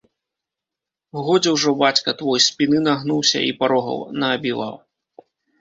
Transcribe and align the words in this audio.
Годзе 1.27 1.49
ўжо 1.57 1.75
бацька 1.83 2.09
твой 2.23 2.39
спіны 2.47 2.79
нагнуўся 2.89 3.45
і 3.51 3.55
парогаў 3.63 4.03
наабіваў. 4.25 4.75